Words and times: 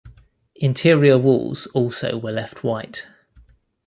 Interior 0.55 1.19
walls 1.19 1.67
also 1.75 2.17
were 2.17 2.31
left 2.31 2.63
white. 2.63 3.05